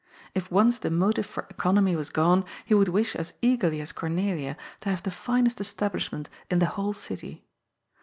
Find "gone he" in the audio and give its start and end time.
2.09-2.73